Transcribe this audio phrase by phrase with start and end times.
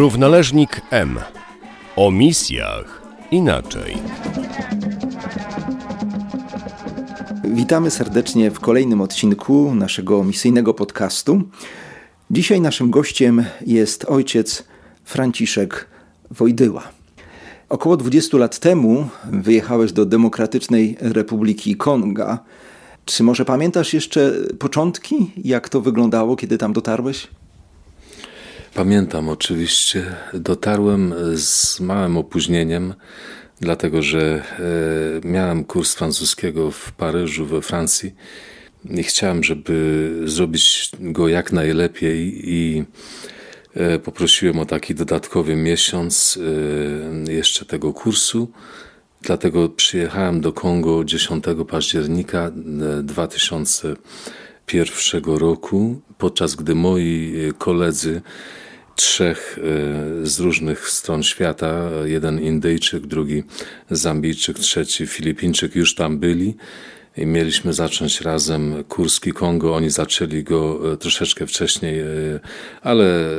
[0.00, 1.18] Równoleżnik M.
[1.96, 3.98] O misjach inaczej.
[7.44, 11.42] Witamy serdecznie w kolejnym odcinku naszego misyjnego podcastu.
[12.30, 14.64] Dzisiaj naszym gościem jest ojciec
[15.04, 15.86] Franciszek
[16.30, 16.82] Wojdyła.
[17.68, 22.38] Około 20 lat temu wyjechałeś do Demokratycznej Republiki Konga.
[23.04, 27.28] Czy może pamiętasz jeszcze początki, jak to wyglądało, kiedy tam dotarłeś?
[28.74, 30.04] Pamiętam oczywiście.
[30.34, 32.94] Dotarłem z małym opóźnieniem,
[33.60, 34.42] dlatego że
[35.24, 38.14] e, miałem kurs francuskiego w Paryżu, we Francji
[38.90, 42.84] i chciałem, żeby zrobić go jak najlepiej i
[43.74, 46.38] e, poprosiłem o taki dodatkowy miesiąc
[47.28, 48.52] e, jeszcze tego kursu.
[49.22, 52.50] Dlatego przyjechałem do Kongo 10 października
[54.70, 58.22] 2001 roku, podczas gdy moi koledzy
[58.96, 63.42] trzech e, z różnych stron świata, jeden Indyjczyk, drugi
[63.90, 66.56] Zambijczyk, trzeci Filipińczyk już tam byli
[67.26, 69.74] mieliśmy zacząć razem Kurski Kongo.
[69.74, 72.06] Oni zaczęli go e, troszeczkę wcześniej, e,
[72.82, 73.38] ale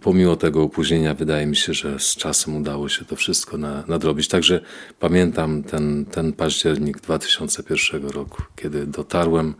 [0.00, 3.58] pomimo tego opóźnienia wydaje mi się, że z czasem udało się to wszystko
[3.88, 4.28] nadrobić.
[4.28, 4.60] Także
[5.00, 9.54] pamiętam ten, ten październik 2001 roku, kiedy dotarłem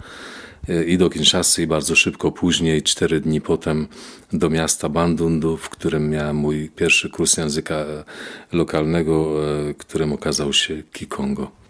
[0.68, 3.86] E, i do Kinshasy i bardzo szybko później, cztery dni potem
[4.32, 7.84] do miasta Bandundu, w którym miałem mój pierwszy kurs języka
[8.52, 9.34] lokalnego,
[9.78, 11.63] którym okazał się Kikongo.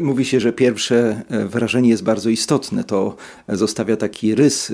[0.00, 2.84] Mówi się, że pierwsze wrażenie jest bardzo istotne.
[2.84, 3.16] To
[3.48, 4.72] zostawia taki rys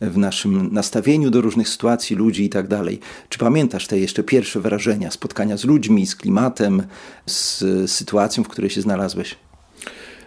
[0.00, 3.00] w naszym nastawieniu do różnych sytuacji, ludzi i tak dalej.
[3.28, 6.82] Czy pamiętasz te jeszcze pierwsze wrażenia, spotkania z ludźmi, z klimatem,
[7.26, 9.36] z sytuacją, w której się znalazłeś?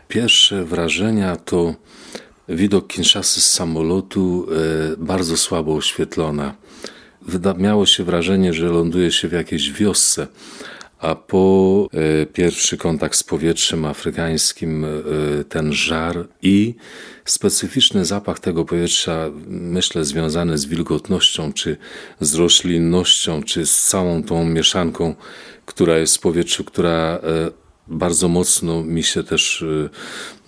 [0.07, 1.75] Pierwsze wrażenia to
[2.49, 4.47] widok Kinshasy z samolotu
[4.93, 6.55] e, bardzo słabo oświetlona.
[7.57, 10.27] Miało się wrażenie, że ląduje się w jakiejś wiosce,
[10.99, 14.89] a po e, pierwszy kontakt z powietrzem afrykańskim, e,
[15.49, 16.75] ten żar i
[17.25, 21.77] specyficzny zapach tego powietrza, myślę, związany z wilgotnością, czy
[22.19, 25.15] z roślinnością, czy z całą tą mieszanką,
[25.65, 27.19] która jest w powietrzu, która
[27.87, 29.65] bardzo mocno mi się też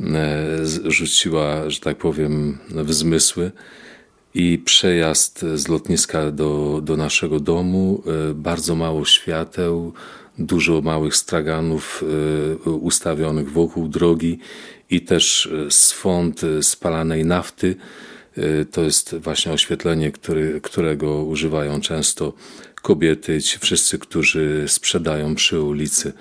[0.02, 3.52] e, rzuciła, że tak powiem, w zmysły.
[4.34, 9.94] I przejazd z lotniska do, do naszego domu, e, bardzo mało świateł,
[10.40, 12.04] dużo małych straganów
[12.68, 14.40] e, ustawionych wokół drogi
[14.90, 17.76] i też swąd spalanej nafty.
[18.72, 22.34] To jest właśnie oświetlenie, który, którego używają często
[22.82, 26.14] kobiety, ci wszyscy, którzy sprzedają przy ulicy.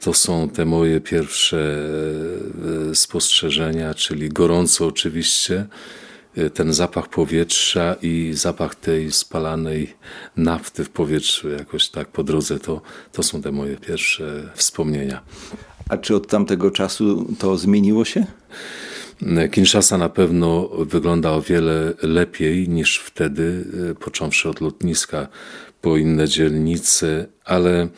[0.00, 1.88] To są te moje pierwsze
[2.94, 5.66] spostrzeżenia, czyli gorąco oczywiście,
[6.54, 9.94] ten zapach powietrza i zapach tej spalanej
[10.36, 12.80] nafty w powietrzu, jakoś tak po drodze, to,
[13.12, 15.22] to są te moje pierwsze wspomnienia.
[15.88, 18.26] A czy od tamtego czasu to zmieniło się?
[19.50, 25.28] Kinshasa na pewno wygląda o wiele lepiej niż wtedy, e, począwszy od lotniska
[25.80, 27.88] po inne dzielnice, ale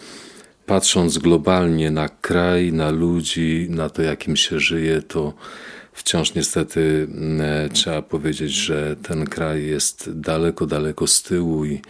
[0.66, 5.32] patrząc globalnie na kraj, na ludzi, na to, jakim się żyje, to
[5.98, 11.80] wciąż niestety mm, trzeba powiedzieć, że ten kraj jest daleko, daleko z tyłu i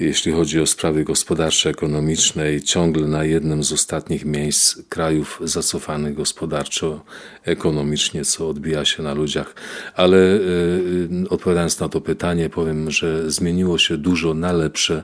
[0.00, 7.04] jeśli chodzi o sprawy gospodarcze, ekonomiczne, ciągle na jednym z ostatnich miejsc krajów zacofanych gospodarczo,
[7.44, 9.54] ekonomicznie, co odbija się na ludziach.
[9.94, 15.02] Ale yy, odpowiadając na to pytanie, powiem, że zmieniło się dużo na lepsze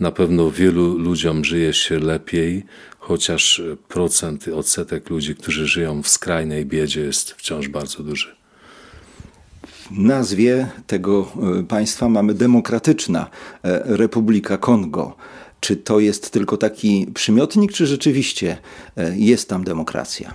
[0.00, 2.64] na pewno wielu ludziom żyje się lepiej,
[2.98, 8.42] chociaż procent, odsetek ludzi, którzy żyją w skrajnej biedzie jest wciąż bardzo duży.
[9.90, 13.30] W nazwie tego e, państwa mamy Demokratyczna
[13.62, 15.16] e, Republika Kongo.
[15.60, 18.58] Czy to jest tylko taki przymiotnik, czy rzeczywiście
[18.96, 20.34] e, jest tam demokracja?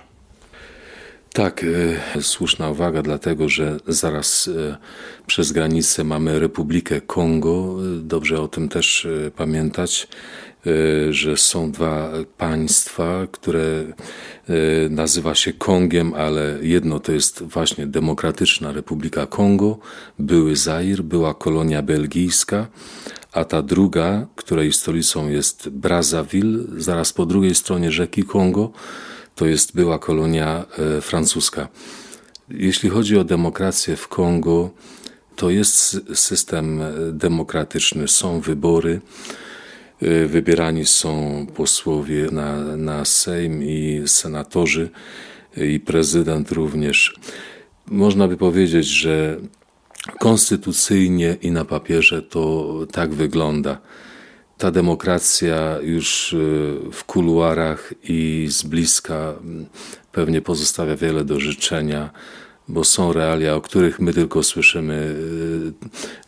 [1.37, 1.65] Tak,
[2.15, 4.77] e, słuszna uwaga, dlatego że zaraz e,
[5.27, 7.75] przez granicę mamy Republikę Kongo.
[8.01, 10.07] Dobrze o tym też pamiętać,
[11.09, 13.85] że są dwa państwa, które
[14.89, 19.79] nazywa się Kongiem, ale jedno to jest właśnie Demokratyczna Republika Kongo,
[20.19, 22.67] były Zair, była kolonia belgijska,
[23.31, 28.71] a ta druga, której stolicą jest Brazzaville, zaraz po drugiej stronie rzeki Kongo,
[29.37, 30.65] to jest była kolonia
[30.97, 31.67] e, francuska.
[32.49, 34.69] Jeśli chodzi o demokrację w Kongo,
[35.35, 39.01] to jest system e, demokratyczny, są wybory,
[40.01, 44.89] e, wybierani są posłowie na, na Sejm i senatorzy
[45.57, 47.15] i prezydent również.
[47.85, 49.37] Można by powiedzieć, że
[50.19, 53.77] konstytucyjnie i na papierze to tak wygląda.
[54.57, 56.35] Ta demokracja już
[56.91, 59.33] w kuluarach i z bliska
[60.11, 62.09] pewnie pozostawia wiele do życzenia
[62.67, 65.15] bo są realia, o których my tylko słyszymy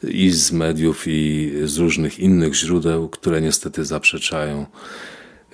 [0.03, 4.65] y, i z mediów, i z różnych innych źródeł, które niestety zaprzeczają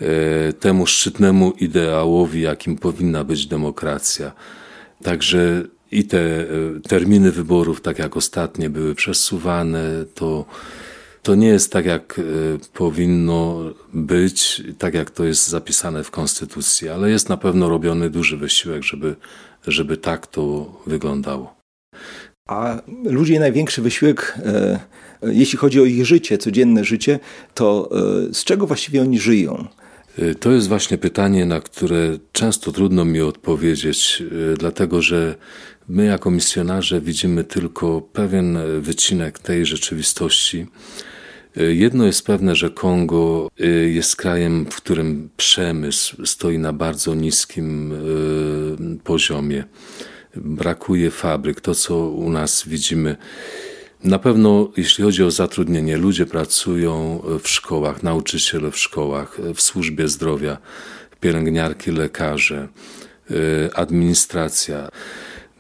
[0.02, 4.32] y, temu szczytnemu ideałowi, jakim powinna być demokracja.
[5.04, 10.46] Także i te y, terminy wyborów, tak jak ostatnie, były przesuwane, to,
[11.26, 12.22] to nie jest tak, jak
[12.74, 13.60] powinno
[13.94, 18.84] być, tak jak to jest zapisane w Konstytucji, ale jest na pewno robiony duży wysiłek,
[18.84, 19.16] żeby
[19.68, 21.56] żeby tak to wyglądało.
[22.48, 24.80] A ludzie największy wysiłek, e,
[25.22, 27.20] jeśli chodzi o ich życie, codzienne życie,
[27.54, 27.90] to
[28.30, 29.68] e, z czego właściwie oni żyją?
[30.20, 34.24] E, to jest właśnie pytanie, na które często trudno mi odpowiedzieć,
[34.60, 35.36] dlatego że
[35.90, 40.66] my jako misjonarze widzimy tylko pewien wycinek tej rzeczywistości.
[41.56, 47.92] Jedno jest pewne, że Kongo y, jest krajem, w którym przemysł stoi na bardzo niskim
[47.92, 49.64] y, poziomie.
[50.36, 51.62] Brakuje fabryk.
[51.62, 53.16] To, co u nas widzimy,
[54.04, 60.08] na pewno, jeśli chodzi o zatrudnienie, ludzie pracują w szkołach, nauczyciele w szkołach, w służbie
[60.08, 60.58] zdrowia,
[61.20, 62.68] pielęgniarki, lekarze,
[63.74, 64.90] administracja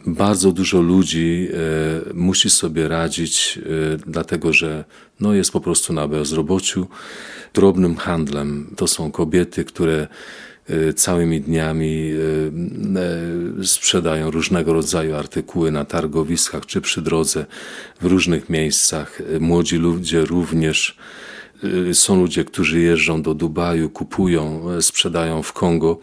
[0.06, 4.84] bardzo dużo ludzi e, musi sobie radzić, e, dlatego że
[5.20, 6.88] no, jest po prostu na bezrobociu.
[7.54, 10.08] Drobnym handlem to są kobiety, które
[10.68, 12.12] e, całymi dniami
[13.64, 17.46] sprzedają różnego rodzaju artykuły na targowiskach czy przy drodze
[18.02, 19.22] w różnych miejscach.
[19.40, 20.98] Młodzi ludzie również.
[21.94, 26.00] Są ludzie, którzy jeżdżą do Dubaju, kupują, sprzedają w Kongo.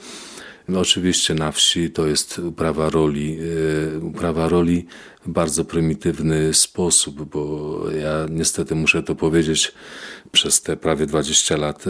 [0.72, 3.38] No oczywiście na wsi to jest uprawa roli,
[3.94, 4.86] e, uprawa roli
[5.26, 9.72] w bardzo prymitywny sposób, bo ja niestety muszę to powiedzieć,
[10.32, 11.84] przez te prawie 20 lat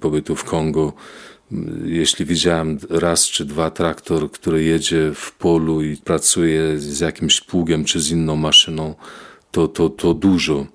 [0.00, 0.92] pobytu w Kongo,
[1.84, 7.84] jeśli widziałem raz czy dwa traktor, który jedzie w polu i pracuje z jakimś pługiem
[7.84, 8.94] czy z inną maszyną,
[9.50, 10.66] to, to, to dużo.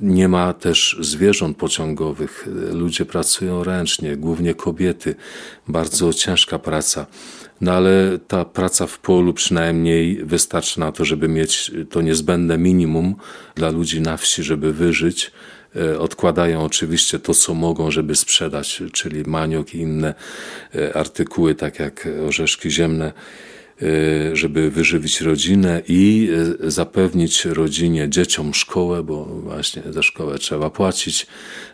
[0.00, 2.48] Nie ma też zwierząt pociągowych.
[2.72, 5.14] Ludzie pracują ręcznie, głównie kobiety.
[5.68, 7.06] Bardzo ciężka praca.
[7.60, 13.16] No ale ta praca w polu przynajmniej wystarczy na to, żeby mieć to niezbędne minimum
[13.54, 15.30] dla ludzi na wsi, żeby wyżyć.
[15.76, 20.14] E, odkładają oczywiście to, co mogą, żeby sprzedać, czyli maniok i inne
[20.74, 23.12] e, artykuły, tak jak orzeszki ziemne
[24.32, 26.28] żeby wyżywić rodzinę i
[26.64, 31.26] y, zapewnić rodzinie, dzieciom szkołę, bo właśnie za szkołę trzeba płacić,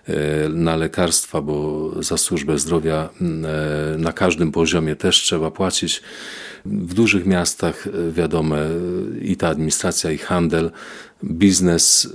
[0.08, 0.12] y,
[0.48, 3.08] na lekarstwa, bo za służbę zdrowia
[3.98, 6.02] na każdym poziomie też trzeba płacić.
[6.64, 8.56] W dużych miastach, wiadomo,
[9.22, 10.70] i ta administracja, i handel,
[11.24, 12.08] biznes,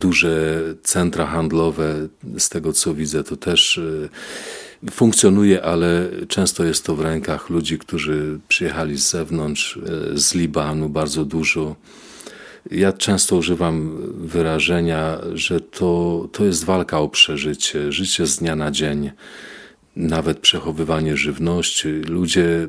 [0.00, 2.08] duże centra handlowe,
[2.38, 3.80] z tego co widzę, to też
[4.90, 10.88] funkcjonuje, ale często jest to w rękach ludzi, którzy przyjechali z zewnątrz, e, z Libanu,
[10.88, 11.76] bardzo dużo.
[12.70, 18.70] Ja często używam wyrażenia, że to, to jest walka o przeżycie, życie z dnia na
[18.70, 19.10] dzień,
[19.96, 21.88] nawet przechowywanie żywności.
[21.88, 22.68] Ludzie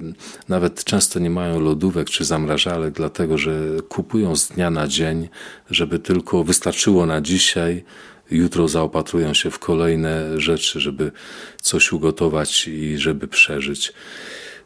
[0.49, 3.53] nawet często nie mają lodówek czy zamrażalek, dlatego że
[3.89, 5.29] kupują z dnia na dzień,
[5.69, 7.83] żeby tylko wystarczyło na dzisiaj,
[8.31, 11.11] jutro zaopatrują się w kolejne rzeczy, żeby
[11.61, 13.93] coś ugotować i żeby przeżyć.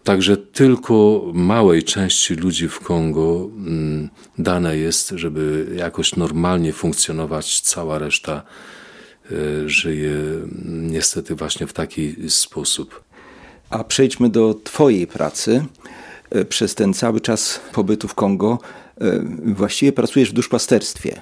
[0.04, 8.00] Także tylko małej części ludzi w Kongo mm, dane jest, żeby jakoś normalnie funkcjonować, cała
[8.00, 8.44] reszta
[9.32, 13.04] e, żyje mm, niestety właśnie w taki sposób.
[13.70, 15.66] A przejdźmy do Twojej pracy.
[16.30, 18.60] E, przez ten cały czas pobytu w Kongo
[19.02, 21.22] e, właściwie pracujesz w duszpasterstwie.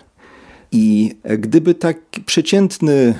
[0.73, 3.19] I gdyby taki przeciętny,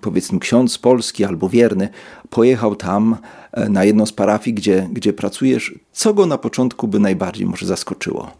[0.00, 1.88] powiedzmy, ksiądz polski albo wierny
[2.30, 3.16] pojechał tam
[3.52, 7.66] e, na jedną z parafii, gdzie, gdzie pracujesz, co go na początku by najbardziej może
[7.66, 8.30] zaskoczyło?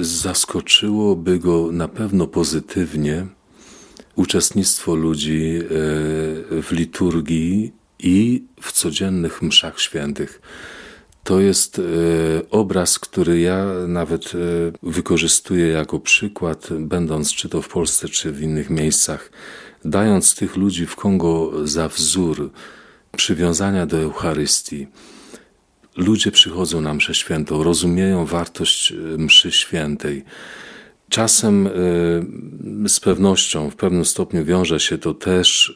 [0.00, 3.26] Zaskoczyłoby go na pewno pozytywnie
[4.16, 5.66] uczestnictwo ludzi e,
[6.62, 10.42] w liturgii i w codziennych mszach świętych.
[11.24, 11.82] To jest e,
[12.50, 14.38] obraz, który ja nawet e,
[14.82, 19.30] wykorzystuję jako przykład, będąc czy to w Polsce, czy w innych miejscach,
[19.84, 22.50] dając tych ludzi w Kongo za wzór
[23.16, 24.86] przywiązania do Eucharystii.
[25.96, 30.24] Ludzie przychodzą na mszę świętą, rozumieją wartość e, mszy świętej.
[31.08, 31.68] Czasem
[32.88, 35.74] z pewnością, w pewnym stopniu wiąże się to też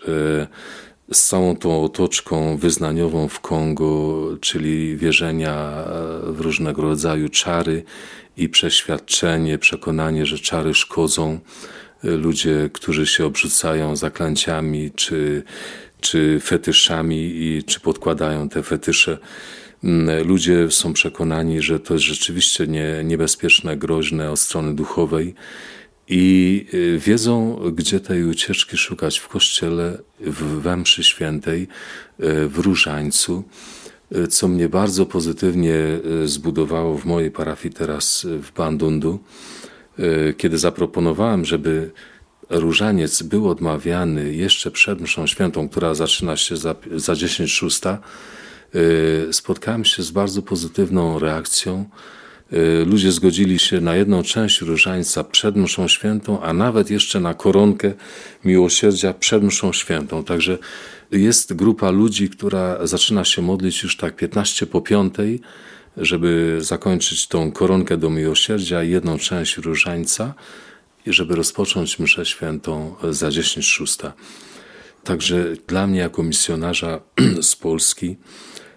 [1.12, 5.84] z całą tą otoczką wyznaniową w Kongo, czyli wierzenia
[6.26, 7.84] w różnego rodzaju czary
[8.36, 11.38] i przeświadczenie, przekonanie, że czary szkodzą,
[12.02, 15.42] ludzie, którzy się obrzucają zaklęciami czy,
[16.00, 19.18] czy fetyszami i czy podkładają te fetysze.
[19.84, 25.34] Mm, ludzie są przekonani, że to jest rzeczywiście nie, niebezpieczne, groźne od strony duchowej
[26.08, 33.44] i y, wiedzą, gdzie tej ucieczki szukać w kościele, w Wemszy Świętej, y, w Różańcu,
[34.16, 35.74] y, co mnie bardzo pozytywnie
[36.24, 39.18] zbudowało w mojej parafii teraz w Bandundu,
[40.36, 41.90] kiedy zaproponowałem, żeby
[42.50, 47.98] różaniec był odmawiany jeszcze przed mszą świętą, która zaczyna się za, za 10 szósta,
[49.32, 51.84] spotkałem się z bardzo pozytywną reakcją
[52.86, 57.92] ludzie zgodzili się na jedną część różańca przed mszą świętą, a nawet jeszcze na koronkę
[58.44, 60.24] miłosierdzia przed mszą świętą.
[60.24, 60.58] Także
[61.10, 65.40] jest grupa ludzi, która zaczyna się modlić już tak 15 po piątej,
[65.96, 70.34] żeby zakończyć tą koronkę do miłosierdzia i jedną część różańca
[71.06, 74.12] i żeby rozpocząć mszę świętą za 10 szósta.
[75.04, 77.00] Także dla mnie jako misjonarza
[77.50, 78.16] z Polski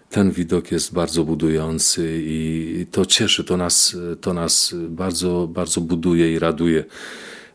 [0.09, 6.33] ten widok jest bardzo budujący i to cieszy, to nas, to nas bardzo, bardzo buduje
[6.33, 6.85] i raduje.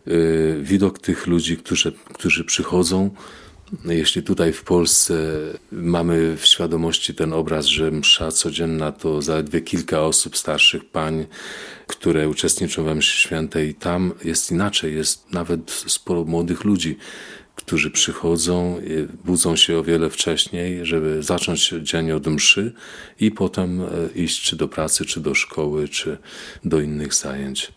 [0.08, 3.10] Y, widok tych ludzi, którzy, którzy przychodzą,
[3.84, 5.14] jeśli tutaj w Polsce
[5.72, 11.26] mamy w świadomości ten obraz, że msza codzienna to zaledwie kilka osób, starszych pań,
[11.86, 16.96] które uczestniczą we mszy świętej, tam jest inaczej, jest nawet sporo młodych ludzi,
[17.54, 18.80] którzy przychodzą,
[19.24, 22.72] budzą się o wiele wcześniej, żeby zacząć dzień od mszy
[23.20, 26.18] i potem e, iść czy do pracy, czy do szkoły, czy
[26.64, 27.72] do innych zajęć.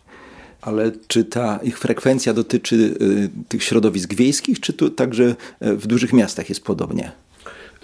[0.60, 5.86] Ale czy ta ich frekwencja dotyczy e, tych środowisk wiejskich, czy tu także e, w
[5.86, 7.12] dużych miastach jest podobnie?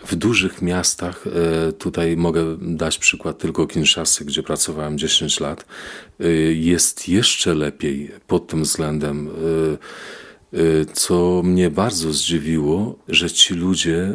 [0.07, 1.25] W dużych miastach,
[1.79, 5.67] tutaj mogę dać przykład tylko Kinshasy, gdzie pracowałem 10 lat,
[6.55, 9.31] jest jeszcze lepiej pod tym względem
[10.93, 14.13] co mnie bardzo zdziwiło, że ci ludzie,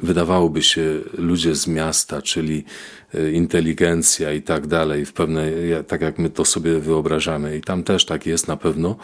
[0.00, 2.64] wydawałoby się ludzie z miasta, czyli
[3.14, 5.54] y, inteligencja i tak dalej, w pewnej,
[5.86, 8.96] tak jak my to sobie wyobrażamy, i tam też tak jest na pewno,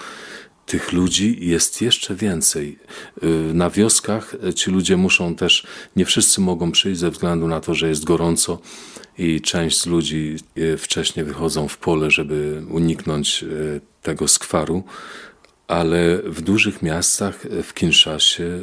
[0.66, 2.78] tych ludzi jest jeszcze więcej.
[3.22, 7.74] Y, na wioskach ci ludzie muszą też, nie wszyscy mogą przyjść ze względu na to,
[7.74, 8.58] że jest gorąco
[9.18, 10.36] i część z ludzi
[10.78, 13.44] wcześniej wychodzą w pole, żeby uniknąć
[14.02, 14.84] tego skwaru
[15.68, 18.60] ale w dużych miastach, w Kinszasie,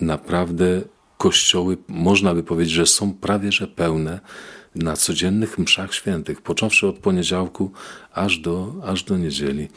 [0.00, 0.82] naprawdę
[1.18, 4.20] kościoły, można by powiedzieć, że są prawie że pełne
[4.74, 7.72] na codziennych mszach świętych, począwszy od poniedziałku
[8.12, 9.68] aż do, aż do niedzieli.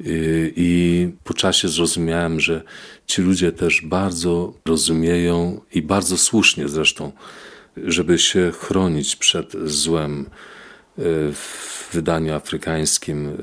[0.00, 2.62] I, I po czasie zrozumiałem, że
[3.06, 7.12] ci ludzie też bardzo rozumieją i bardzo słusznie zresztą,
[7.76, 10.30] żeby się chronić przed złem
[11.32, 13.36] w wydaniu afrykańskim y,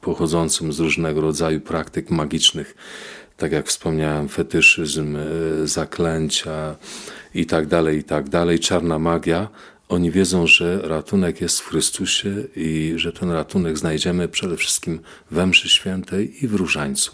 [0.00, 2.74] pochodzącym z różnego rodzaju praktyk magicznych,
[3.36, 6.76] tak jak wspomniałem, fetyszyzm, y, zaklęcia
[7.34, 8.24] i tak dalej, i tak
[8.60, 9.48] czarna magia.
[9.88, 15.00] Oni wiedzą, że ratunek jest w Chrystusie i że ten ratunek znajdziemy przede wszystkim
[15.30, 17.12] we mszy świętej i w różańcu.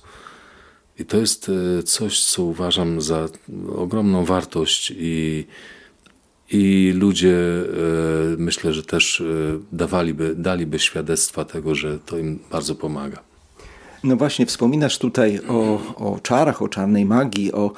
[0.99, 3.29] I to jest y, coś, co uważam za
[3.77, 5.47] ogromną wartość i
[6.51, 7.65] i ludzie e,
[8.39, 9.25] myślę, że też e,
[9.73, 13.19] dawaliby, daliby świadectwa tego, że to im bardzo pomaga.
[14.05, 17.73] No właśnie, wspominasz tutaj o, o czarach, o czarnej magii, o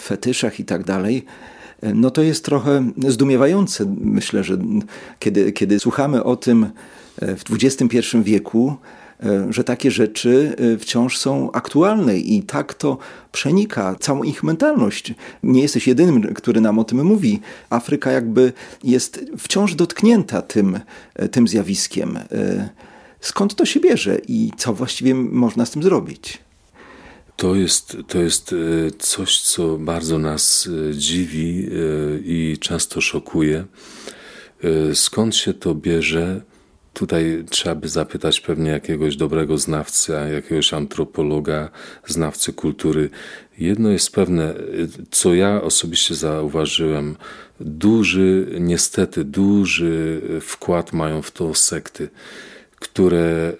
[0.00, 1.24] fetyszach i tak dalej.
[1.82, 4.58] No to jest trochę zdumiewające, myślę, że
[5.18, 6.66] kiedy, kiedy słuchamy o tym
[7.22, 9.05] w XXI wieku, E,
[9.50, 12.98] że takie rzeczy e, wciąż są aktualne i tak to
[13.32, 15.14] przenika całą ich mentalność.
[15.42, 17.40] Nie jesteś jedynym, który nam o tym mówi.
[17.70, 18.52] Afryka jakby
[18.84, 20.80] jest wciąż dotknięta tym,
[21.14, 22.18] e, tym zjawiskiem.
[23.20, 26.38] Skąd to się bierze i co właściwie można z tym zrobić?
[27.36, 28.54] To jest, to jest
[28.98, 31.68] coś, co bardzo nas dziwi
[32.24, 33.64] i często szokuje.
[34.94, 36.40] Skąd się to bierze?
[36.96, 41.70] Tutaj trzeba by zapytać pewnie jakiegoś dobrego znawcy, jakiegoś antropologa,
[42.06, 43.10] znawcy kultury.
[43.58, 44.54] Jedno jest pewne,
[45.10, 47.16] co ja osobiście zauważyłem,
[47.60, 52.08] duży, niestety duży wkład mają w to sekty,
[52.76, 53.54] które e,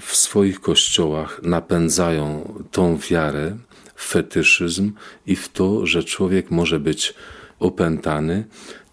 [0.00, 3.56] w swoich kościołach napędzają tą wiarę,
[3.96, 4.92] fetyszyzm
[5.26, 7.14] i w to, że człowiek może być
[7.58, 8.44] opętany,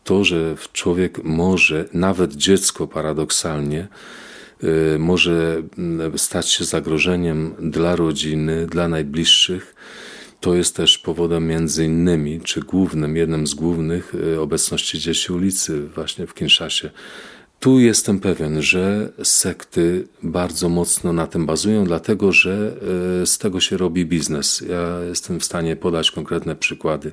[0.08, 3.88] to, że człowiek może, nawet dziecko paradoksalnie,
[4.64, 9.76] y, może mm, stać się zagrożeniem dla rodziny, dla najbliższych.
[10.40, 15.88] To jest też powodem między innymi, czy głównym, jednym z głównych y, obecności dzieci ulicy
[15.88, 16.90] właśnie w Kinszasie.
[17.60, 22.78] Tu jestem pewien, że sekty bardzo mocno na tym bazują, dlatego że
[23.22, 24.64] e, z tego się robi biznes.
[24.70, 27.12] Ja jestem w stanie podać konkretne przykłady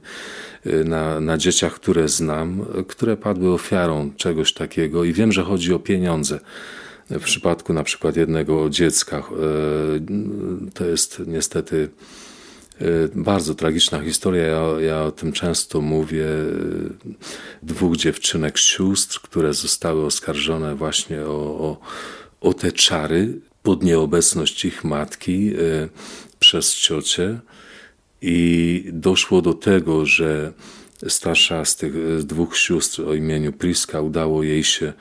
[0.67, 5.75] e, na, na dzieciach, które znam, które padły ofiarą czegoś takiego i wiem, że chodzi
[5.75, 6.41] o pieniądze.
[7.11, 9.23] W przypadku na przykład jednego dziecka, e,
[10.75, 11.89] to jest niestety
[13.15, 14.43] bardzo tragiczna historia.
[14.43, 16.27] Ja, ja, o tym często mówię.
[17.63, 21.81] Dwóch dziewczynek, sióstr, które zostały oskarżone właśnie o, o,
[22.41, 25.89] o te czary pod nieobecność ich matki y,
[26.39, 27.41] przez ciocię.
[28.23, 30.53] I doszło do tego, że
[31.09, 34.93] starsza z tych dwóch sióstr o imieniu Priska udało jej się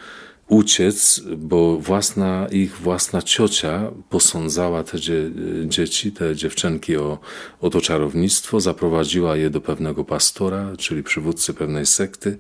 [0.48, 5.32] uciec, bo własna, ich własna ciocia posądzała te dzie,
[5.66, 7.20] dzieci, te dziewczynki o,
[7.62, 12.38] o to czarownictwo, zaprowadziła je do pewnego pastora, czyli przywódcy pewnej sekty,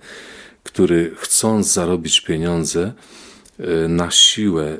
[0.63, 2.93] który chcąc zarobić pieniądze,
[3.59, 4.79] e, na siłę e,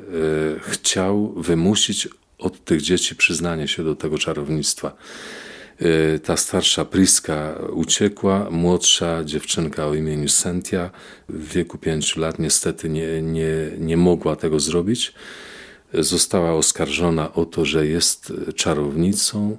[0.60, 4.96] chciał wymusić od tych dzieci przyznanie się do tego czarownictwa.
[5.82, 10.90] Y, ta starsza Priska uciekła, młodsza dziewczynka o imieniu Sentia
[11.28, 15.14] w wieku pięciu lat niestety nie, nie, nie mogła tego zrobić.
[15.92, 19.56] Została oskarżona o to, że jest czarownicą,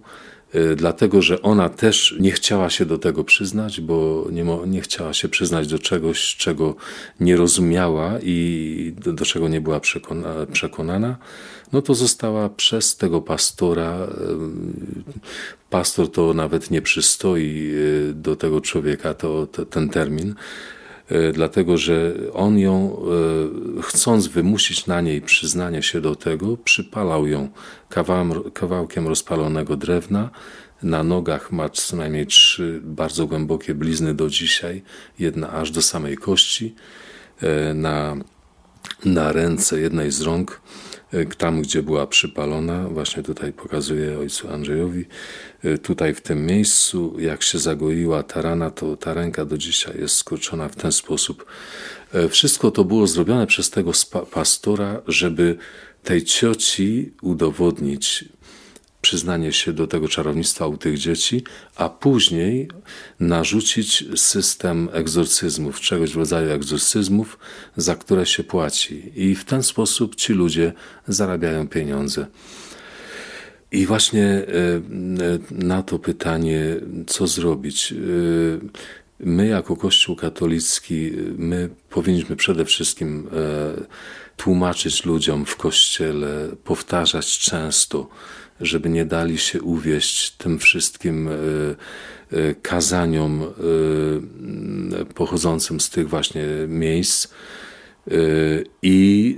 [0.76, 5.30] dlatego że ona też nie chciała się do tego przyznać, bo nie, nie chciała się
[5.30, 6.76] przyznać do czegoś, czego
[7.20, 11.18] nie rozumiała i do, do czego nie była przekona, przekonana
[11.74, 14.08] no to została przez tego pastora,
[15.70, 17.72] pastor to nawet nie przystoi
[18.10, 20.36] e, do tego człowieka, to, to ten termin,
[21.34, 22.98] dlatego że on ją,
[23.78, 27.50] e, chcąc wymusić na niej przyznanie się do tego, przypalał ją
[28.54, 30.30] kawałkiem rozpalonego drewna.
[30.84, 34.82] Na nogach ma co najmniej trzy bardzo głębokie blizny do dzisiaj,
[35.20, 36.76] jedna aż do samej kości.
[37.74, 38.16] Na,
[39.06, 40.95] na ręce jednej z rąk E,
[41.38, 45.06] tam, gdzie była przypalona, właśnie tutaj pokazuję ojcu Andrzejowi,
[45.64, 50.00] e, tutaj w tym miejscu, jak się zagoiła ta rana, to ta ręka do dzisiaj
[50.00, 51.46] jest skurczona w ten sposób.
[52.14, 53.92] E, wszystko to było zrobione przez tego
[54.32, 55.58] pastora, żeby
[56.04, 58.26] tej cioci udowodnić,
[59.06, 61.44] przyznanie się do tego czarownictwa u tych dzieci,
[61.76, 62.68] a później
[63.20, 67.38] narzucić system egzorcyzmów, czegoś w rodzaju egzorcyzmów,
[67.78, 69.12] za które się płaci.
[69.16, 70.74] I w ten sposób ci ludzie
[71.08, 72.28] zarabiają pieniądze.
[73.72, 74.82] I właśnie e, e,
[75.52, 76.76] na to pytanie,
[77.08, 77.92] co zrobić?
[77.92, 77.96] E,
[79.20, 83.30] my, jako Kościół katolicki, my powinniśmy przede wszystkim
[84.38, 88.10] tłumaczyć ludziom w kościele, powtarzać często,
[88.62, 96.44] żeby nie dali się uwieść tym wszystkim e, e, kazaniom e, pochodzącym z tych właśnie
[96.68, 97.28] miejsc.
[98.82, 99.36] I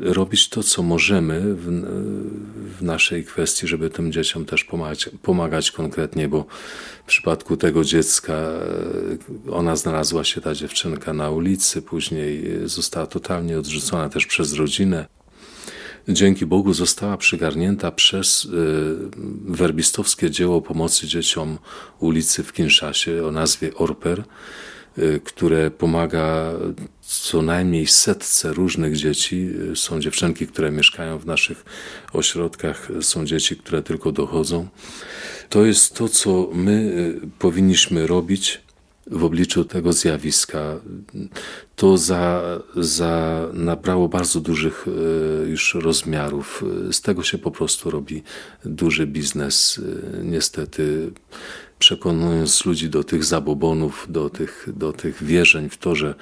[0.00, 6.46] robić to, co możemy w, naszej kwestii, żeby tym dzieciom też pomagać, pomagać konkretnie, bo
[7.04, 8.50] w przypadku tego dziecka
[9.50, 15.06] ona znalazła się, ta dziewczynka na ulicy, później została totalnie odrzucona też przez rodzinę
[16.08, 18.48] dzięki Bogu została przygarnięta przez y,
[19.46, 21.58] werbistowskie dzieło pomocy dzieciom
[21.98, 24.24] ulicy w Kinszasie o nazwie Orper,
[24.98, 26.52] y, które pomaga
[27.00, 29.50] co najmniej setce różnych dzieci.
[29.72, 31.64] Y, są dziewczynki, które mieszkają w naszych
[32.12, 34.68] ośrodkach, są dzieci, które tylko dochodzą.
[35.48, 38.65] To jest to, co my powinniśmy robić
[39.10, 40.80] w obliczu tego zjawiska.
[41.76, 42.42] To za,
[42.76, 46.64] za nabrało bardzo dużych e, już rozmiarów.
[46.92, 48.22] Z tego się po prostu robi
[48.64, 49.80] duży biznes.
[50.18, 51.10] E, niestety
[51.78, 56.14] przekonując ludzi do tych zabobonów, do tych, do tych wierzeń w to, że,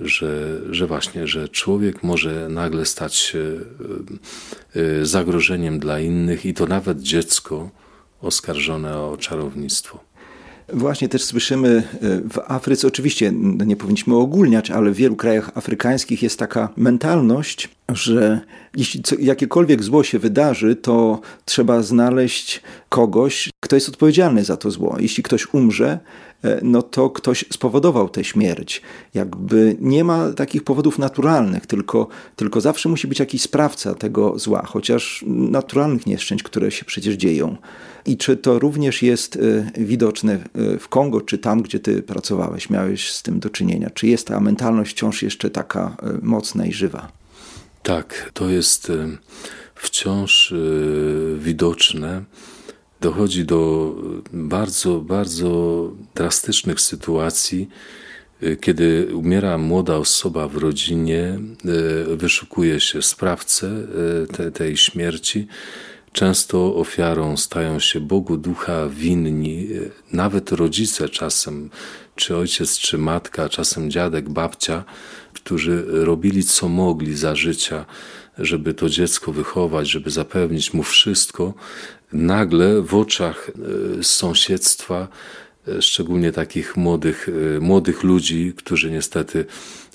[0.00, 3.60] że, że właśnie, że człowiek może nagle stać się
[4.76, 7.70] e, zagrożeniem dla innych i to nawet dziecko
[8.20, 10.05] oskarżone o czarownictwo.
[10.72, 11.98] Właśnie też słyszymy e,
[12.30, 13.32] w Afryce, oczywiście
[13.66, 18.40] nie powinniśmy ogólniać, ale w wielu krajach afrykańskich jest taka mentalność, że
[18.76, 24.96] jeśli jakiekolwiek zło się wydarzy, to trzeba znaleźć kogoś, kto jest odpowiedzialny za to zło.
[25.00, 25.98] Jeśli ktoś umrze,
[26.62, 28.82] no to ktoś spowodował tę śmierć.
[29.14, 34.62] Jakby nie ma takich powodów naturalnych, tylko, tylko zawsze musi być jakiś sprawca tego zła,
[34.66, 37.56] chociaż naturalnych nieszczęść, które się przecież dzieją.
[38.06, 42.70] I czy to również jest e, widoczne e, w Kongo, czy tam, gdzie ty pracowałeś,
[42.70, 43.90] miałeś z tym do czynienia?
[43.90, 47.08] Czy jest ta mentalność wciąż jeszcze taka mocna i żywa?
[47.82, 48.92] Tak, to jest
[49.74, 50.54] wciąż
[51.38, 52.22] widoczne
[53.00, 53.94] dochodzi do
[54.32, 57.68] bardzo, bardzo drastycznych sytuacji,
[58.60, 61.38] Kiedy umiera młoda osoba w rodzinie,
[62.16, 63.86] wyszukuje się sprawcę
[64.36, 65.46] te, tej śmierci.
[66.12, 69.68] Często ofiarą stają się Bogu ducha winni,
[70.12, 71.70] nawet rodzice czasem,
[72.14, 74.84] czy ojciec, czy matka, czasem dziadek, babcia,
[75.32, 77.86] którzy robili co mogli za życia,
[78.38, 81.54] żeby to dziecko wychować, żeby zapewnić mu wszystko,
[82.12, 83.50] nagle w oczach
[83.98, 85.08] e, sąsiedztwa,
[85.68, 89.44] e, szczególnie takich młodych, e, młodych ludzi, którzy niestety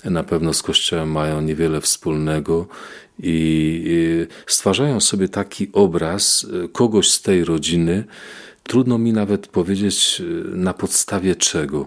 [0.04, 2.66] na pewno z Kościołem mają niewiele wspólnego
[3.22, 8.04] i stwarzają sobie taki obraz kogoś z tej rodziny,
[8.62, 11.86] trudno mi nawet powiedzieć na podstawie czego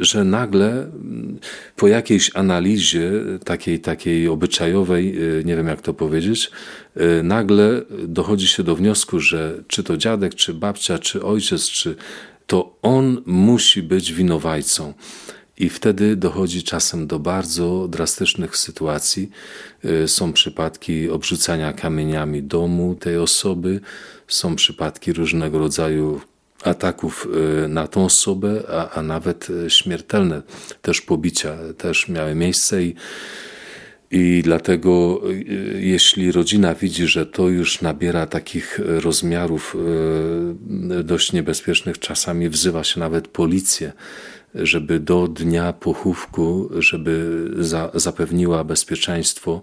[0.00, 1.38] że nagle mm,
[1.76, 3.10] po jakiejś analizie
[3.44, 6.50] takiej, takiej obyczajowej, y, nie wiem jak to powiedzieć,
[6.96, 11.96] y, nagle dochodzi się do wniosku, że czy to dziadek, czy babcia, czy ojciec, czy
[12.46, 14.94] to on musi być winowajcą.
[15.58, 19.30] I wtedy dochodzi czasem do bardzo drastycznych sytuacji.
[19.84, 23.80] Y, są przypadki obrzucania kamieniami domu tej osoby,
[24.28, 26.20] są przypadki różnego rodzaju
[26.64, 27.28] ataków
[27.64, 30.42] y, na tą osobę, a, a nawet y, śmiertelne
[30.82, 32.94] też pobicia też miały miejsce i
[34.12, 39.76] i dlatego, y, jeśli rodzina widzi, że to już nabiera takich rozmiarów
[41.04, 43.92] dość niebezpiecznych, czasami wzywa się nawet policję,
[44.54, 49.62] żeby do dnia pochówku, żeby za, zapewniła bezpieczeństwo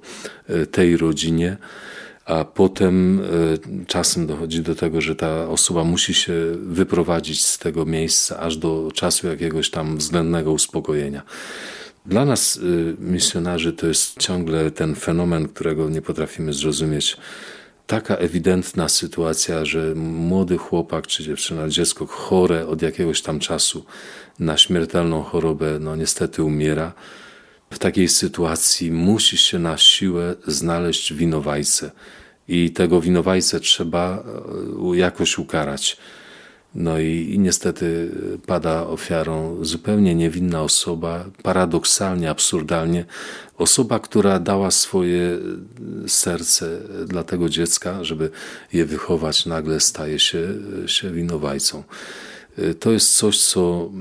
[0.71, 1.57] tej rodzinie
[2.27, 7.85] a potem e, czasem dochodzi do tego, że ta osoba musi się wyprowadzić z tego
[7.85, 11.21] miejsca aż do czasu jakiegoś tam względnego uspokojenia.
[12.05, 12.61] Dla nas, e,
[13.01, 17.17] misjonarzy, to jest ciągle ten fenomen, którego nie potrafimy zrozumieć.
[17.87, 23.85] Taka ewidentna sytuacja, że młody chłopak czy dziewczyna, dziecko chore od jakiegoś tam czasu
[24.39, 26.93] na śmiertelną chorobę, no niestety umiera.
[27.69, 31.91] W takiej sytuacji musi się na siłę znaleźć winowajcę
[32.47, 34.23] i tego winowajcę trzeba
[34.93, 35.97] e, jakoś ukarać.
[36.75, 38.11] No i, i, niestety
[38.45, 43.05] pada ofiarą zupełnie niewinna osoba, paradoksalnie, absurdalnie,
[43.57, 45.37] osoba, która dała swoje
[46.07, 48.29] serce dla tego dziecka, żeby
[48.73, 50.53] je wychować, nagle staje się,
[50.85, 51.83] się winowajcą.
[52.57, 53.91] E, to jest coś, co,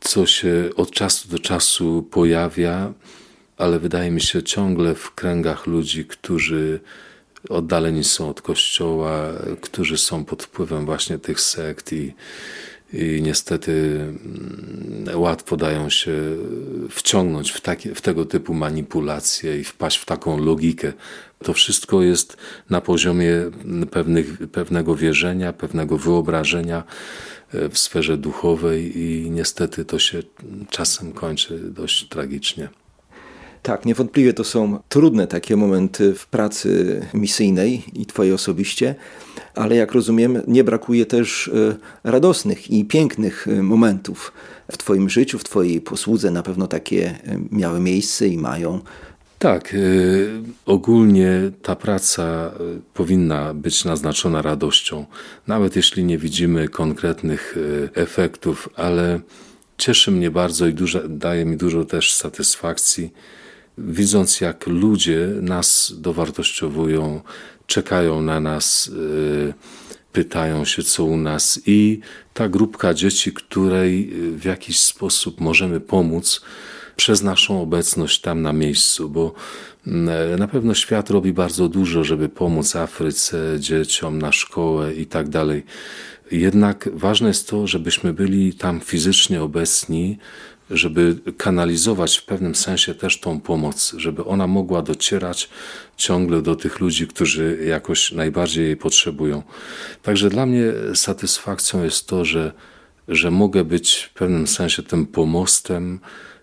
[0.00, 2.92] co się od czasu do czasu pojawia,
[3.56, 6.80] ale wydaje mi się ciągle w kręgach ludzi, którzy
[7.48, 12.14] oddaleni są od kościoła, którzy są pod wpływem właśnie tych sekt i,
[12.92, 16.12] i niestety mm, łatwo dają się
[16.90, 20.92] wciągnąć w, takie, w tego typu manipulacje i wpaść w taką logikę.
[21.44, 22.36] To wszystko jest
[22.70, 23.32] na poziomie
[23.90, 26.82] pewnych, pewnego wierzenia, pewnego wyobrażenia
[27.70, 30.22] w sferze duchowej i niestety to się
[30.70, 32.68] czasem kończy dość tragicznie.
[33.62, 38.94] Tak, niewątpliwie to są trudne takie momenty w pracy misyjnej i Twojej osobiście,
[39.54, 41.48] ale jak rozumiem, nie brakuje też
[42.04, 44.32] e, radosnych i pięknych e, momentów
[44.72, 46.30] w Twoim życiu, w Twojej posłudze.
[46.30, 48.80] Na pewno takie e, miały miejsce i mają.
[49.38, 49.76] Tak,
[50.66, 51.30] ogólnie
[51.62, 52.52] ta praca
[52.94, 55.06] powinna być naznaczona radością,
[55.46, 57.56] nawet jeśli nie widzimy konkretnych
[57.94, 59.20] efektów, ale
[59.78, 63.12] cieszy mnie bardzo i dużo, daje mi dużo też satysfakcji
[63.78, 67.20] widząc jak ludzie nas dowartościowują,
[67.66, 69.54] czekają na nas, y,
[70.12, 72.00] pytają się co u nas i
[72.34, 76.40] ta grupka dzieci, której w jakiś sposób możemy pomóc
[76.98, 79.34] przez naszą obecność tam na miejscu, bo
[79.86, 85.28] mm, na pewno świat robi bardzo dużo, żeby pomóc Afryce, dzieciom na szkołę i tak
[85.28, 85.64] dalej.
[86.30, 90.18] Jednak ważne jest to, żebyśmy byli tam fizycznie obecni,
[90.70, 95.48] żeby kanalizować w pewnym sensie też tą pomoc, żeby ona mogła docierać
[95.96, 99.42] ciągle do tych ludzi, którzy jakoś najbardziej jej potrzebują.
[100.02, 102.52] Także dla mnie satysfakcją jest to, że,
[103.08, 106.00] że mogę być w pewnym sensie tym pomostem,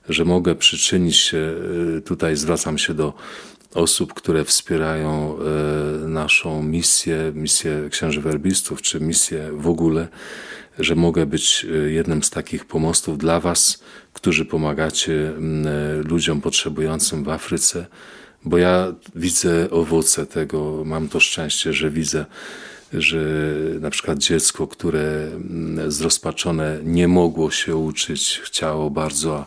[0.09, 1.53] że mogę przyczynić się,
[1.97, 3.13] y, tutaj zwracam się do
[3.73, 5.37] osób, które wspierają
[6.03, 10.07] y, naszą misję, misję księży werbistów, czy misję w ogóle,
[10.79, 17.23] że mogę być y, jednym z takich pomostów dla Was, którzy pomagacie mm, ludziom potrzebującym
[17.23, 17.85] w Afryce,
[18.45, 22.25] bo ja widzę owoce tego, mam to szczęście, że widzę,
[22.93, 23.19] że
[23.79, 29.45] na przykład dziecko, które mm, zrozpaczone nie mogło się uczyć, chciało bardzo,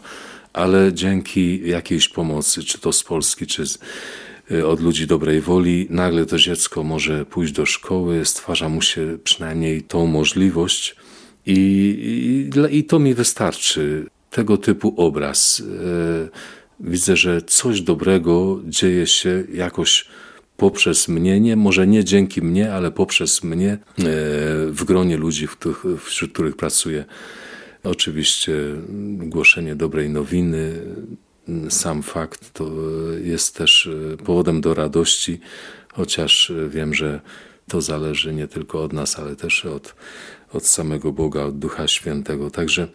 [0.52, 3.78] ale dzięki jakiejś pomocy, czy to z Polski, czy z,
[4.50, 9.18] e, od ludzi dobrej woli, nagle to dziecko może pójść do szkoły, stwarza mu się
[9.24, 10.96] przynajmniej tą możliwość
[11.46, 14.06] i, i, i to mi wystarczy.
[14.30, 15.62] tego typu obraz.
[16.80, 20.08] Widzę, że coś dobrego dzieje się jakoś
[20.56, 23.78] poprzez mnie, nie, może nie dzięki mnie, ale poprzez mnie
[24.66, 25.48] w gronie ludzi,
[26.04, 27.04] wśród których pracuję.
[27.82, 28.54] Oczywiście
[29.18, 30.80] głoszenie dobrej nowiny,
[31.68, 32.70] sam fakt to
[33.22, 33.90] jest też
[34.24, 35.40] powodem do radości,
[35.92, 37.20] chociaż wiem, że
[37.68, 39.94] to zależy nie tylko od nas, ale też od,
[40.52, 42.50] od samego Boga, od Ducha Świętego.
[42.50, 42.88] Także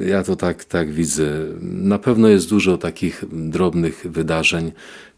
[0.00, 1.46] ja to tak, tak widzę.
[1.60, 4.72] Na pewno jest dużo takich drobnych wydarzeń,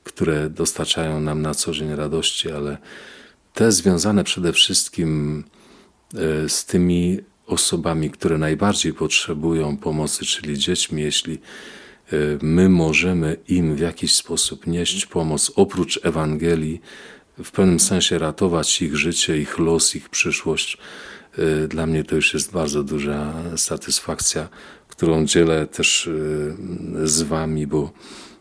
[0.04, 2.78] które dostarczają nam na co dzień radości, ale
[3.52, 5.44] te związane przede wszystkim
[6.14, 13.74] e, z tymi osobami, które najbardziej potrzebują pomocy, czyli dziećmi, jeśli e, my możemy im
[13.74, 16.80] w jakiś sposób nieść pomoc oprócz Ewangelii,
[17.44, 20.78] w pewnym sensie ratować ich życie, ich los, ich przyszłość.
[21.38, 24.48] E, dla mnie to już jest bardzo duża satysfakcja,
[24.88, 26.10] którą dzielę też
[27.04, 27.92] z Wami, bo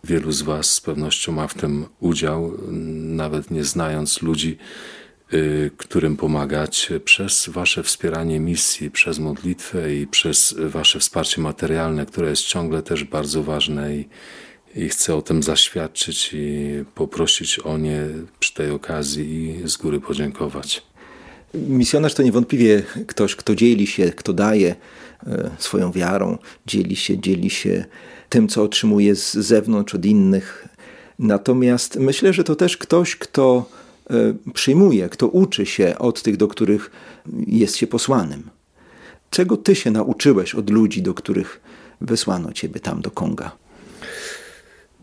[0.03, 2.57] wielu z Was z pewnością ma w tym udział,
[2.91, 4.57] nawet nie znając ludzi,
[5.77, 12.43] którym pomagać przez Wasze wspieranie misji, przez modlitwę i przez Wasze wsparcie materialne, które jest
[12.43, 14.07] ciągle też bardzo ważne i,
[14.75, 18.01] i chcę o tym zaświadczyć i poprosić o nie
[18.39, 20.83] przy tej okazji i z góry podziękować.
[21.53, 24.75] Misjonarz to niewątpliwie ktoś, kto dzieli się, kto daje
[25.27, 27.85] e, swoją wiarą, dzieli się, dzieli się
[28.29, 30.67] tym, co otrzymuje z zewnątrz, od innych.
[31.19, 33.69] Natomiast myślę, że to też ktoś, kto
[34.53, 36.91] przyjmuje, kto uczy się od tych, do których
[37.47, 38.49] jest się posłanym.
[39.29, 41.61] Czego ty się nauczyłeś od ludzi, do których
[42.01, 43.51] wysłano ciebie tam do Konga?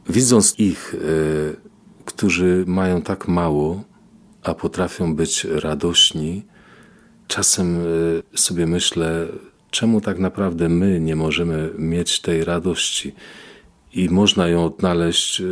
[0.08, 0.98] Widząc ich, e,
[2.04, 3.84] którzy mają tak mało,
[4.42, 6.42] a potrafią być radośni,
[7.28, 9.28] czasem e, sobie myślę,
[9.70, 13.14] czemu tak naprawdę my nie możemy mieć tej radości
[13.92, 15.42] i można ją odnaleźć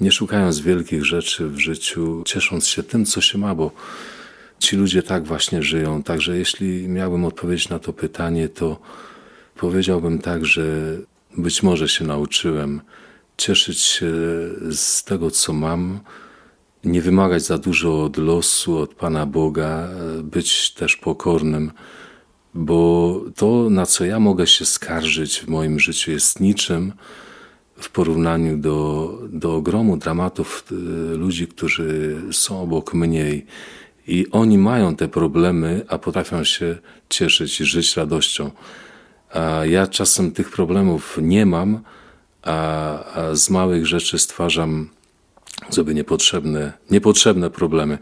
[0.00, 3.70] nie szukając wielkich rzeczy w życiu, ciesząc się tym, co się ma, bo
[4.58, 6.02] ci ludzie tak właśnie żyją.
[6.02, 8.80] Także jeśli miałbym odpowiedzieć na to pytanie, to
[9.56, 10.96] powiedziałbym tak, że
[11.36, 12.80] być może się nauczyłem
[13.36, 14.12] cieszyć się
[14.70, 16.00] z tego, co mam,
[16.84, 19.88] nie wymagać za dużo od losu, od Pana Boga,
[20.22, 21.72] być też pokornym,
[22.54, 26.92] bo to, na co ja mogę się skarżyć w moim życiu, jest niczym
[27.76, 30.74] w porównaniu do, do ogromu dramatów y,
[31.16, 33.42] ludzi, którzy są obok mnie
[34.06, 38.50] i oni mają te problemy, a potrafią się cieszyć i żyć radością.
[39.30, 41.80] A ja czasem tych problemów nie mam,
[42.42, 44.88] a, a z małych rzeczy stwarzam
[45.70, 47.98] sobie niepotrzebne, niepotrzebne problemy.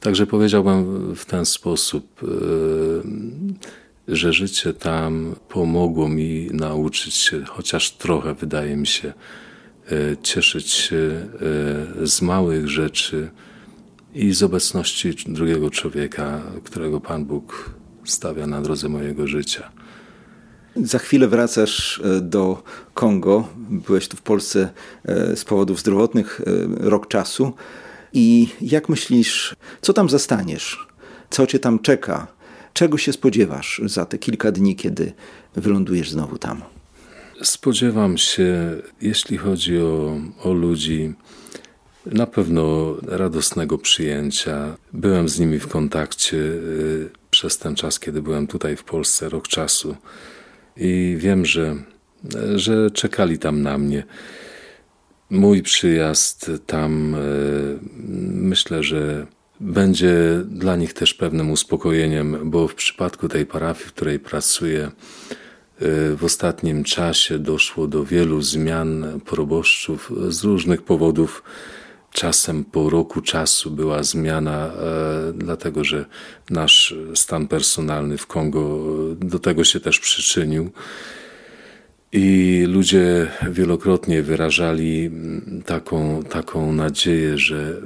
[0.00, 2.22] Także powiedziałbym w ten sposób.
[2.22, 3.02] Yy,
[4.08, 9.12] że życie tam pomogło mi nauczyć się, chociaż trochę wydaje mi się,
[9.92, 13.30] e, cieszyć się e, z małych rzeczy
[14.14, 17.70] i z obecności drugiego człowieka, którego Pan Bóg
[18.04, 19.70] stawia na drodze mojego życia.
[20.76, 22.62] Za chwilę wracasz e, do
[22.94, 23.48] Kongo.
[23.56, 24.70] Byłeś tu w Polsce
[25.34, 26.40] z powodów zdrowotnych
[26.80, 27.52] rok czasu.
[28.12, 30.86] I jak myślisz, co tam zastaniesz?
[31.30, 32.37] Co cię tam czeka?
[32.78, 35.12] Czego się spodziewasz za te kilka dni, kiedy
[35.56, 36.62] wylądujesz znowu tam?
[37.42, 41.12] Spodziewam się, jeśli chodzi o, o ludzi,
[42.06, 44.76] na pewno radosnego przyjęcia.
[44.92, 49.48] Byłem z nimi w kontakcie y, przez ten czas, kiedy byłem tutaj w Polsce, rok
[49.48, 49.96] czasu,
[50.76, 51.76] i wiem, że,
[52.56, 54.04] że czekali tam na mnie.
[55.30, 57.78] Mój przyjazd tam, y,
[58.32, 59.26] myślę, że
[59.60, 64.90] będzie dla nich też pewnym uspokojeniem, bo w przypadku tej parafii, w której pracuję,
[65.82, 71.42] y, w ostatnim czasie doszło do wielu zmian proboszczów z różnych powodów.
[72.12, 76.04] Czasem po roku czasu była zmiana, e, dlatego że
[76.50, 78.80] nasz stan personalny w Kongo
[79.14, 80.70] do tego się też przyczynił.
[82.12, 87.80] I ludzie wielokrotnie wyrażali mm, taką, taką nadzieję, że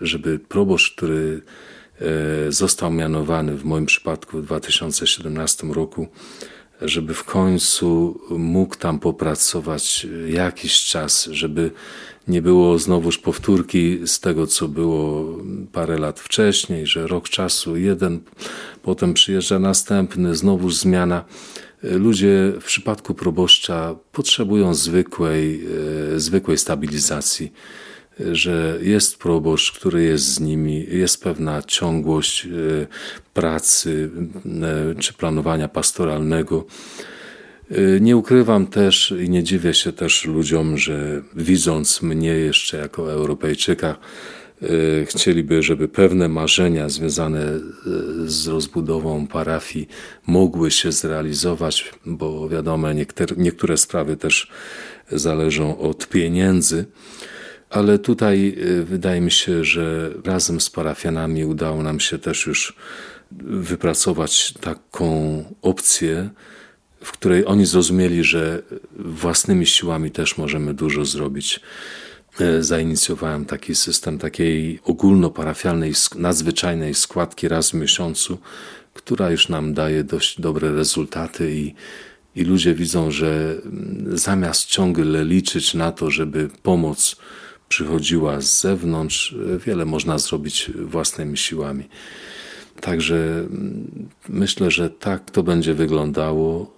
[0.00, 1.42] żeby proboszcz, który
[2.00, 6.08] e, został mianowany w moim przypadku w 2017 roku,
[6.80, 11.70] żeby w końcu mógł tam popracować jakiś czas, żeby
[12.28, 15.36] nie było znowuż powtórki z tego, co było
[15.72, 18.20] parę lat wcześniej, że rok czasu jeden,
[18.82, 21.24] potem przyjeżdża następny, znowuż zmiana
[21.82, 25.66] Ludzie w przypadku proboszcza potrzebują zwykłej,
[26.14, 27.52] e, zwykłej stabilizacji,
[28.32, 32.48] że jest proboszcz, który jest z nimi, jest pewna ciągłość e,
[33.34, 34.10] pracy
[34.44, 36.66] e, czy planowania pastoralnego.
[38.00, 43.96] Nie ukrywam też i nie dziwię się też ludziom, że widząc mnie jeszcze jako Europejczyka,
[45.04, 47.60] chcieliby, żeby pewne marzenia związane y,
[48.30, 49.88] z rozbudową parafii
[50.26, 54.50] mogły się zrealizować, bo wiadomo, niektóre, niektóre sprawy też
[55.12, 56.84] zależą od pieniędzy.
[57.70, 62.76] Ale tutaj wydaje mi się, że razem z parafianami udało nam się też już
[63.40, 66.30] wypracować taką opcję,
[67.04, 68.62] w której oni zrozumieli, że
[68.98, 71.60] własnymi siłami też możemy dużo zrobić.
[72.40, 78.38] E, zainicjowałem taki system takiej ogólnoparafialnej, nadzwyczajnej składki raz w miesiącu,
[78.94, 81.74] która już nam daje dość dobre rezultaty i,
[82.36, 87.16] i ludzie widzą, że mm, zamiast ciągle liczyć na to, żeby pomoc
[87.68, 91.88] przychodziła z zewnątrz, e, wiele można zrobić własnymi siłami.
[92.80, 96.77] Także mm, myślę, że tak to będzie wyglądało.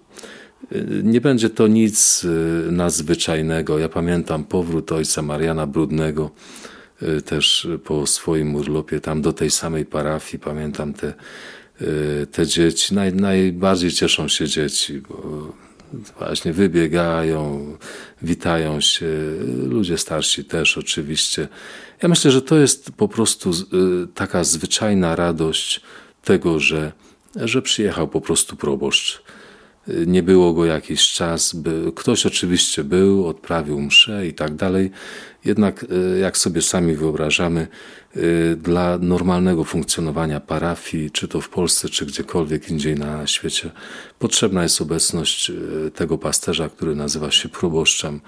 [1.02, 3.78] Nie będzie to nic y, nadzwyczajnego.
[3.78, 6.30] Ja pamiętam powrót ojca Mariana Brudnego
[7.02, 10.42] y, też po swoim urlopie tam do tej samej parafii.
[10.42, 11.14] Pamiętam te,
[11.82, 12.94] y, te dzieci.
[12.94, 15.52] Naj, najbardziej cieszą się dzieci, bo
[16.18, 17.66] właśnie wybiegają,
[18.22, 19.06] witają się.
[19.68, 21.48] Ludzie starsi też oczywiście.
[22.02, 23.50] Ja myślę, że to jest po prostu
[24.14, 25.80] taka zwyczajna radość
[26.24, 26.92] tego, że,
[27.36, 29.22] że przyjechał po prostu proboszcz
[30.06, 31.56] nie było go jakiś czas.
[31.94, 34.90] Ktoś oczywiście był, odprawił mszę i tak dalej.
[35.44, 37.60] Jednak, e, jak sobie sami wyobrażamy,
[38.16, 38.20] e,
[38.56, 43.70] dla normalnego funkcjonowania parafii, czy to w Polsce, czy gdziekolwiek indziej na świecie,
[44.18, 48.20] potrzebna jest obecność e, tego pasterza, który nazywa się proboszczem.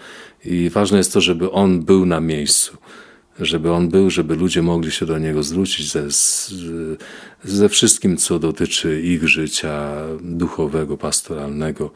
[0.44, 2.76] I ważne jest to, żeby on był na miejscu
[3.40, 6.06] żeby on był, żeby ludzie mogli się do niego zwrócić ze,
[7.44, 9.92] ze wszystkim, co dotyczy ich życia
[10.22, 11.90] duchowego, pastoralnego.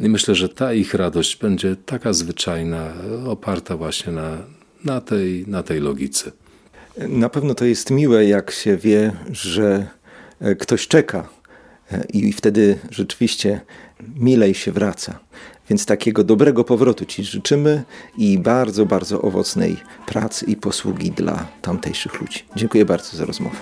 [0.00, 2.92] I myślę, że ta ich radość będzie taka zwyczajna,
[3.26, 4.38] oparta właśnie na,
[4.84, 6.32] na, tej, na tej logice.
[7.08, 9.86] Na pewno to jest miłe, jak się wie, że
[10.40, 11.28] e, ktoś czeka
[11.92, 13.60] e, i wtedy rzeczywiście
[14.16, 15.18] milej się wraca.
[15.70, 17.84] Więc takiego dobrego powrotu Ci życzymy
[18.18, 22.44] i bardzo, bardzo owocnej pracy i posługi dla tamtejszych ludzi.
[22.56, 23.56] Dziękuję bardzo za rozmowę.